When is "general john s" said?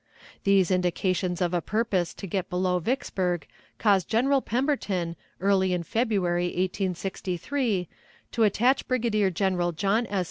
9.29-10.19